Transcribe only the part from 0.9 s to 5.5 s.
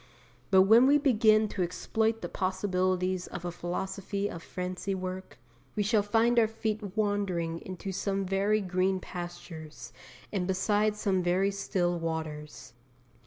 begin to exploit the possibilities of a Philosophy of Fancy work,